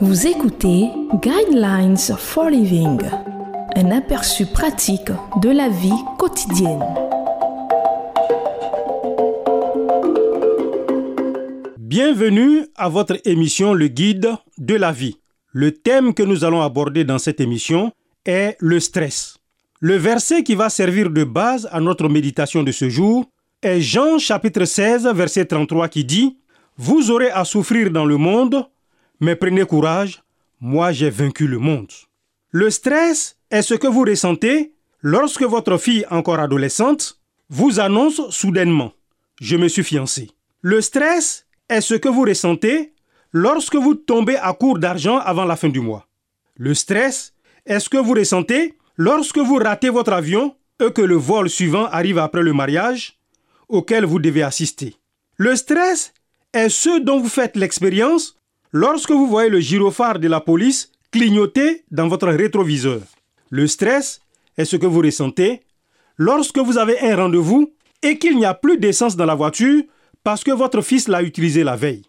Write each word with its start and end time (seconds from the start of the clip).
Vous 0.00 0.28
écoutez 0.28 0.90
Guidelines 1.14 1.96
for 1.96 2.48
Living, 2.48 3.00
un 3.74 3.90
aperçu 3.90 4.46
pratique 4.46 5.10
de 5.42 5.50
la 5.50 5.68
vie 5.68 5.90
quotidienne. 6.16 6.84
Bienvenue 11.78 12.64
à 12.76 12.88
votre 12.88 13.18
émission 13.24 13.74
Le 13.74 13.88
Guide 13.88 14.30
de 14.56 14.76
la 14.76 14.92
vie. 14.92 15.16
Le 15.50 15.72
thème 15.72 16.14
que 16.14 16.22
nous 16.22 16.44
allons 16.44 16.62
aborder 16.62 17.02
dans 17.02 17.18
cette 17.18 17.40
émission 17.40 17.90
est 18.24 18.56
le 18.60 18.78
stress. 18.78 19.38
Le 19.80 19.96
verset 19.96 20.44
qui 20.44 20.54
va 20.54 20.70
servir 20.70 21.10
de 21.10 21.24
base 21.24 21.68
à 21.72 21.80
notre 21.80 22.08
méditation 22.08 22.62
de 22.62 22.70
ce 22.70 22.88
jour 22.88 23.24
est 23.62 23.80
Jean 23.80 24.20
chapitre 24.20 24.64
16 24.64 25.08
verset 25.12 25.46
33 25.46 25.88
qui 25.88 26.04
dit 26.04 26.38
Vous 26.76 27.10
aurez 27.10 27.30
à 27.32 27.44
souffrir 27.44 27.90
dans 27.90 28.04
le 28.04 28.16
monde, 28.16 28.64
mais 29.20 29.36
prenez 29.36 29.64
courage, 29.64 30.22
moi 30.60 30.92
j'ai 30.92 31.10
vaincu 31.10 31.46
le 31.46 31.58
monde. 31.58 31.90
Le 32.50 32.70
stress 32.70 33.36
est 33.50 33.62
ce 33.62 33.74
que 33.74 33.86
vous 33.86 34.02
ressentez 34.04 34.74
lorsque 35.00 35.42
votre 35.42 35.78
fille 35.78 36.06
encore 36.10 36.40
adolescente 36.40 37.20
vous 37.50 37.80
annonce 37.80 38.30
soudainement⁇ 38.30 38.86
Je 39.40 39.56
me 39.56 39.68
suis 39.68 39.84
fiancé⁇ 39.84 40.22
Le 40.62 40.80
stress 40.80 41.46
est 41.68 41.80
ce 41.80 41.94
que 41.94 42.08
vous 42.08 42.22
ressentez 42.22 42.94
lorsque 43.32 43.76
vous 43.76 43.94
tombez 43.94 44.36
à 44.36 44.52
court 44.52 44.78
d'argent 44.78 45.18
avant 45.18 45.44
la 45.44 45.56
fin 45.56 45.68
du 45.68 45.80
mois. 45.80 46.06
Le 46.56 46.74
stress 46.74 47.34
est 47.66 47.80
ce 47.80 47.88
que 47.88 47.98
vous 47.98 48.14
ressentez 48.14 48.74
lorsque 48.96 49.38
vous 49.38 49.56
ratez 49.56 49.90
votre 49.90 50.12
avion 50.12 50.56
et 50.80 50.92
que 50.92 51.02
le 51.02 51.16
vol 51.16 51.50
suivant 51.50 51.86
arrive 51.86 52.18
après 52.18 52.42
le 52.42 52.52
mariage 52.52 53.18
auquel 53.68 54.04
vous 54.04 54.18
devez 54.18 54.42
assister. 54.42 54.96
Le 55.36 55.54
stress 55.54 56.14
est 56.52 56.68
ce 56.68 57.00
dont 57.00 57.20
vous 57.20 57.28
faites 57.28 57.56
l'expérience 57.56 58.37
lorsque 58.72 59.10
vous 59.10 59.26
voyez 59.26 59.50
le 59.50 59.60
gyrophare 59.60 60.18
de 60.18 60.28
la 60.28 60.40
police 60.40 60.90
clignoter 61.10 61.84
dans 61.90 62.08
votre 62.08 62.28
rétroviseur. 62.28 63.00
Le 63.50 63.66
stress 63.66 64.20
est 64.56 64.64
ce 64.64 64.76
que 64.76 64.86
vous 64.86 65.00
ressentez 65.00 65.62
lorsque 66.16 66.58
vous 66.58 66.78
avez 66.78 67.00
un 67.00 67.16
rendez-vous 67.16 67.72
et 68.02 68.18
qu'il 68.18 68.36
n'y 68.36 68.44
a 68.44 68.54
plus 68.54 68.78
d'essence 68.78 69.16
dans 69.16 69.24
la 69.24 69.34
voiture 69.34 69.82
parce 70.22 70.44
que 70.44 70.50
votre 70.50 70.82
fils 70.82 71.08
l'a 71.08 71.22
utilisé 71.22 71.64
la 71.64 71.76
veille. 71.76 72.02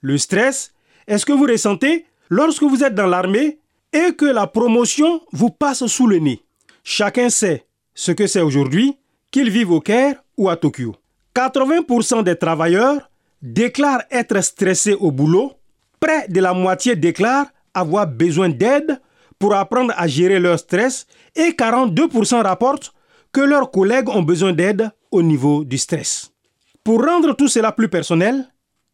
Le 0.00 0.18
stress 0.18 0.72
est 1.06 1.18
ce 1.18 1.26
que 1.26 1.32
vous 1.32 1.46
ressentez 1.46 2.04
lorsque 2.28 2.62
vous 2.62 2.84
êtes 2.84 2.94
dans 2.94 3.06
l'armée 3.06 3.58
et 3.92 4.12
que 4.14 4.26
la 4.26 4.46
promotion 4.46 5.22
vous 5.32 5.50
passe 5.50 5.86
sous 5.86 6.06
le 6.06 6.18
nez. 6.18 6.42
Chacun 6.82 7.30
sait 7.30 7.64
ce 7.94 8.12
que 8.12 8.26
c'est 8.26 8.40
aujourd'hui, 8.40 8.96
qu'il 9.30 9.50
vive 9.50 9.70
au 9.70 9.80
Caire 9.80 10.22
ou 10.36 10.48
à 10.48 10.56
Tokyo. 10.56 10.94
80% 11.34 12.22
des 12.24 12.36
travailleurs 12.36 13.10
déclarent 13.40 14.02
être 14.10 14.40
stressés 14.42 14.94
au 14.94 15.10
boulot, 15.10 15.52
près 16.00 16.28
de 16.28 16.40
la 16.40 16.52
moitié 16.52 16.96
déclarent 16.96 17.46
avoir 17.72 18.06
besoin 18.06 18.48
d'aide 18.48 19.00
pour 19.38 19.54
apprendre 19.54 19.92
à 19.96 20.06
gérer 20.06 20.38
leur 20.38 20.58
stress 20.58 21.06
et 21.34 21.50
42% 21.50 22.42
rapportent 22.42 22.92
que 23.32 23.40
leurs 23.40 23.70
collègues 23.70 24.08
ont 24.08 24.22
besoin 24.22 24.52
d'aide 24.52 24.90
au 25.10 25.22
niveau 25.22 25.64
du 25.64 25.76
stress. 25.78 26.30
Pour 26.84 27.04
rendre 27.04 27.34
tout 27.34 27.48
cela 27.48 27.72
plus 27.72 27.88
personnel, 27.88 28.46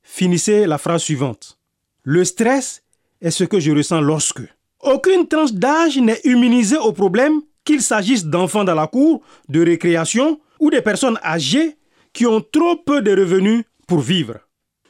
finissez 0.03 0.67
la 0.67 0.79
phrase 0.79 1.03
suivante. 1.03 1.59
Le 2.03 2.25
stress 2.25 2.83
est 3.21 3.31
ce 3.31 3.45
que 3.45 3.61
je 3.61 3.73
ressens 3.73 4.01
lorsque. 4.01 4.43
Aucune 4.81 5.29
tranche 5.29 5.53
d'âge 5.53 5.99
n'est 5.99 6.21
immunisée 6.25 6.79
au 6.79 6.93
problème, 6.93 7.43
qu'il 7.65 7.83
s'agisse 7.83 8.25
d'enfants 8.25 8.65
dans 8.65 8.75
la 8.75 8.87
cour, 8.87 9.21
de 9.49 9.63
récréation 9.63 10.41
ou 10.59 10.71
des 10.71 10.81
personnes 10.81 11.19
âgées 11.23 11.77
qui 12.13 12.27
ont 12.27 12.41
trop 12.41 12.77
peu 12.77 13.03
de 13.03 13.11
revenus 13.11 13.65
pour 13.87 14.01
vivre. 14.01 14.39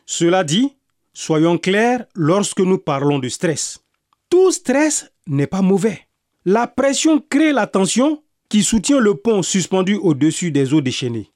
Cela 0.07 0.45
dit, 0.45 0.77
soyons 1.13 1.59
clairs 1.59 2.05
lorsque 2.15 2.61
nous 2.61 2.79
parlons 2.79 3.19
de 3.19 3.29
stress. 3.29 3.81
Tout 4.29 4.51
stress 4.53 5.11
n'est 5.27 5.47
pas 5.47 5.63
mauvais. 5.63 6.01
La 6.45 6.67
pression 6.67 7.21
crée 7.21 7.53
la 7.53 7.67
tension 7.67 8.23
qui 8.49 8.63
soutient 8.63 8.99
le 8.99 9.15
pont 9.15 9.43
suspendu 9.43 9.97
au-dessus 9.97 10.51
des 10.51 10.73
eaux 10.73 10.81
déchaînées. 10.81 11.31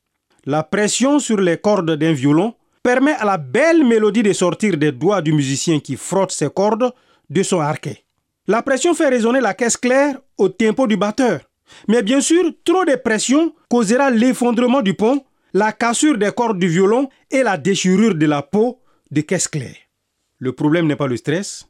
La 0.46 0.62
pression 0.62 1.18
sur 1.18 1.38
les 1.40 1.58
cordes 1.58 1.96
d'un 1.96 2.12
violon 2.12 2.54
permet 2.82 3.12
à 3.12 3.24
la 3.24 3.38
belle 3.38 3.84
mélodie 3.84 4.22
de 4.22 4.32
sortir 4.32 4.76
des 4.76 4.92
doigts 4.92 5.22
du 5.22 5.32
musicien 5.32 5.80
qui 5.80 5.96
frotte 5.96 6.32
ses 6.32 6.50
cordes 6.50 6.92
de 7.30 7.42
son 7.42 7.60
arquet. 7.60 8.04
La 8.46 8.62
pression 8.62 8.94
fait 8.94 9.08
résonner 9.08 9.40
la 9.40 9.54
caisse 9.54 9.76
claire 9.76 10.18
au 10.36 10.48
tempo 10.48 10.86
du 10.86 10.96
batteur. 10.96 11.40
Mais 11.88 12.02
bien 12.02 12.20
sûr, 12.20 12.44
trop 12.62 12.84
de 12.84 12.94
pression 12.96 13.54
causera 13.70 14.10
l'effondrement 14.10 14.82
du 14.82 14.94
pont 14.94 15.24
la 15.54 15.72
cassure 15.72 16.18
des 16.18 16.32
cordes 16.32 16.58
du 16.58 16.68
violon 16.68 17.08
et 17.30 17.42
la 17.44 17.56
déchirure 17.56 18.16
de 18.16 18.26
la 18.26 18.42
peau 18.42 18.80
de 19.14 19.22
caisse 19.22 19.48
claire. 19.48 19.76
Le 20.38 20.52
problème 20.52 20.86
n'est 20.86 20.96
pas 20.96 21.06
le 21.06 21.16
stress, 21.16 21.66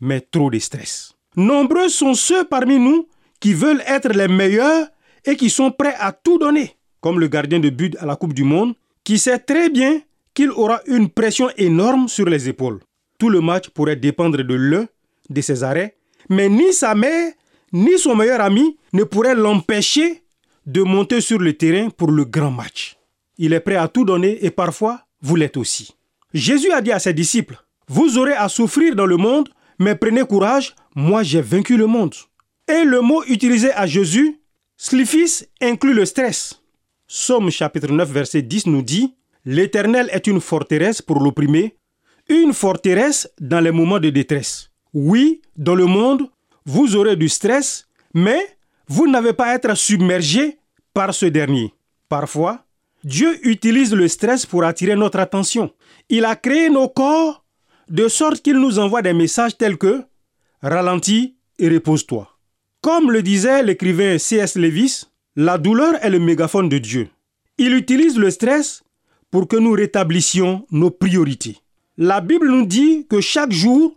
mais 0.00 0.20
trop 0.20 0.50
de 0.50 0.58
stress. 0.58 1.14
Nombreux 1.36 1.88
sont 1.88 2.14
ceux 2.14 2.44
parmi 2.44 2.78
nous 2.78 3.08
qui 3.40 3.54
veulent 3.54 3.82
être 3.86 4.08
les 4.10 4.28
meilleurs 4.28 4.88
et 5.24 5.36
qui 5.36 5.48
sont 5.48 5.70
prêts 5.70 5.94
à 5.98 6.12
tout 6.12 6.38
donner, 6.38 6.76
comme 7.00 7.20
le 7.20 7.28
gardien 7.28 7.60
de 7.60 7.70
but 7.70 7.96
à 8.00 8.06
la 8.06 8.16
Coupe 8.16 8.34
du 8.34 8.44
Monde, 8.44 8.74
qui 9.04 9.18
sait 9.18 9.38
très 9.38 9.70
bien 9.70 10.02
qu'il 10.34 10.50
aura 10.50 10.80
une 10.86 11.08
pression 11.08 11.48
énorme 11.56 12.08
sur 12.08 12.26
les 12.26 12.48
épaules. 12.48 12.80
Tout 13.18 13.30
le 13.30 13.40
match 13.40 13.68
pourrait 13.70 13.96
dépendre 13.96 14.42
de 14.42 14.54
l'un 14.54 14.86
de 15.30 15.40
ses 15.40 15.62
arrêts, 15.64 15.96
mais 16.28 16.48
ni 16.48 16.72
sa 16.72 16.94
mère 16.94 17.32
ni 17.72 17.98
son 17.98 18.16
meilleur 18.16 18.40
ami 18.40 18.76
ne 18.92 19.04
pourraient 19.04 19.34
l'empêcher 19.34 20.22
de 20.66 20.82
monter 20.82 21.20
sur 21.20 21.38
le 21.38 21.52
terrain 21.52 21.90
pour 21.90 22.10
le 22.10 22.24
grand 22.24 22.50
match. 22.50 22.96
Il 23.36 23.52
est 23.52 23.60
prêt 23.60 23.76
à 23.76 23.88
tout 23.88 24.04
donner 24.04 24.44
et 24.44 24.50
parfois, 24.50 25.02
vous 25.20 25.36
l'êtes 25.36 25.56
aussi. 25.56 25.94
Jésus 26.34 26.70
a 26.72 26.80
dit 26.80 26.92
à 26.92 26.98
ses 26.98 27.14
disciples, 27.14 27.58
Vous 27.88 28.18
aurez 28.18 28.34
à 28.34 28.48
souffrir 28.48 28.94
dans 28.94 29.06
le 29.06 29.16
monde, 29.16 29.48
mais 29.78 29.94
prenez 29.94 30.24
courage, 30.24 30.74
moi 30.94 31.22
j'ai 31.22 31.40
vaincu 31.40 31.76
le 31.76 31.86
monde. 31.86 32.14
Et 32.68 32.84
le 32.84 33.00
mot 33.00 33.24
utilisé 33.24 33.72
à 33.72 33.86
Jésus, 33.86 34.40
slifis, 34.76 35.44
inclut 35.60 35.94
le 35.94 36.04
stress. 36.04 36.62
Somme 37.06 37.50
chapitre 37.50 37.90
9 37.90 38.10
verset 38.10 38.42
10 38.42 38.66
nous 38.66 38.82
dit, 38.82 39.14
L'Éternel 39.46 40.10
est 40.12 40.26
une 40.26 40.40
forteresse 40.40 41.00
pour 41.00 41.20
l'opprimé, 41.20 41.76
une 42.28 42.52
forteresse 42.52 43.30
dans 43.40 43.60
les 43.60 43.70
moments 43.70 43.98
de 43.98 44.10
détresse. 44.10 44.70
Oui, 44.92 45.40
dans 45.56 45.74
le 45.74 45.86
monde, 45.86 46.28
vous 46.66 46.96
aurez 46.96 47.16
du 47.16 47.30
stress, 47.30 47.88
mais 48.12 48.58
vous 48.86 49.06
n'avez 49.08 49.32
pas 49.32 49.46
à 49.46 49.54
être 49.54 49.74
submergé 49.74 50.58
par 50.92 51.14
ce 51.14 51.26
dernier. 51.26 51.72
Parfois, 52.10 52.64
Dieu 53.04 53.38
utilise 53.46 53.94
le 53.94 54.08
stress 54.08 54.44
pour 54.44 54.64
attirer 54.64 54.96
notre 54.96 55.20
attention. 55.20 55.72
Il 56.08 56.24
a 56.24 56.34
créé 56.36 56.68
nos 56.68 56.88
corps 56.88 57.44
de 57.88 58.08
sorte 58.08 58.42
qu'il 58.42 58.58
nous 58.58 58.78
envoie 58.78 59.02
des 59.02 59.12
messages 59.12 59.56
tels 59.56 59.78
que 59.78 60.02
ralentis 60.62 61.36
et 61.58 61.68
repose-toi. 61.68 62.28
Comme 62.80 63.10
le 63.10 63.22
disait 63.22 63.62
l'écrivain 63.62 64.18
C.S. 64.18 64.56
Lewis, 64.56 65.04
la 65.36 65.58
douleur 65.58 65.94
est 66.04 66.10
le 66.10 66.18
mégaphone 66.18 66.68
de 66.68 66.78
Dieu. 66.78 67.08
Il 67.56 67.74
utilise 67.74 68.16
le 68.16 68.30
stress 68.30 68.82
pour 69.30 69.46
que 69.46 69.56
nous 69.56 69.72
rétablissions 69.72 70.66
nos 70.70 70.90
priorités. 70.90 71.58
La 71.96 72.20
Bible 72.20 72.48
nous 72.48 72.66
dit 72.66 73.06
que 73.08 73.20
chaque 73.20 73.52
jour, 73.52 73.96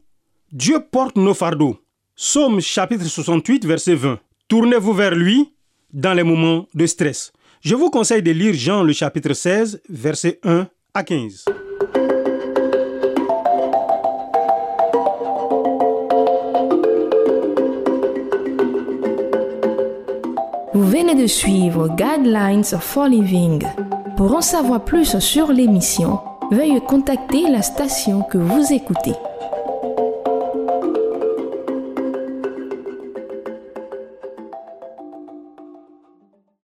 Dieu 0.51 0.79
porte 0.79 1.15
nos 1.15 1.33
fardeaux. 1.33 1.79
Somme 2.15 2.59
chapitre 2.59 3.05
68, 3.05 3.65
verset 3.65 3.95
20. 3.95 4.19
Tournez-vous 4.47 4.93
vers 4.93 5.15
lui 5.15 5.53
dans 5.93 6.13
les 6.13 6.23
moments 6.23 6.67
de 6.73 6.85
stress. 6.85 7.31
Je 7.63 7.75
vous 7.75 7.91
conseille 7.91 8.23
de 8.23 8.31
lire 8.31 8.55
Jean 8.55 8.81
le 8.81 8.91
chapitre 8.91 9.33
16, 9.33 9.83
versets 9.87 10.39
1 10.43 10.67
à 10.95 11.03
15. 11.03 11.45
Vous 20.73 20.83
venez 20.83 21.13
de 21.13 21.27
suivre 21.27 21.87
Guidelines 21.89 22.63
for 22.63 23.07
Living. 23.07 23.61
Pour 24.17 24.33
en 24.35 24.41
savoir 24.41 24.83
plus 24.83 25.19
sur 25.19 25.51
l'émission, 25.51 26.19
veuillez 26.51 26.81
contacter 26.81 27.43
la 27.47 27.61
station 27.61 28.23
que 28.23 28.39
vous 28.39 28.73
écoutez. 28.73 29.13